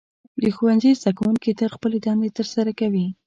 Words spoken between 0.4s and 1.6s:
د ښوونځي زده کوونکي